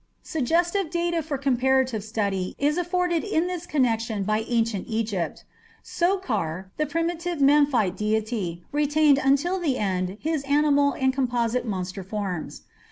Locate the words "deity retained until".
7.97-9.59